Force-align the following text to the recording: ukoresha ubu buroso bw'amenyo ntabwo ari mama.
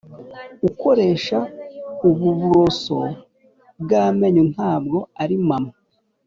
ukoresha 0.69 1.37
ubu 2.09 2.27
buroso 2.39 2.97
bw'amenyo 3.81 4.43
ntabwo 4.53 4.97
ari 5.23 5.35
mama. 5.47 5.73